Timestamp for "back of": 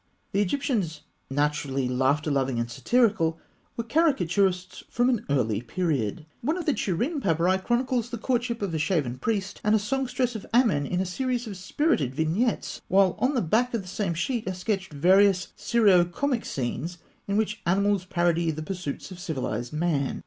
13.43-13.83